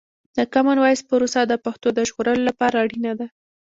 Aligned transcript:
د 0.37 0.39
کامن 0.53 0.77
وایس 0.79 1.01
پروسه 1.09 1.41
د 1.47 1.53
پښتو 1.65 1.87
د 1.93 1.99
ژغورلو 2.09 2.43
لپاره 2.49 2.75
اړینه 2.85 3.11
ده. 3.19 3.27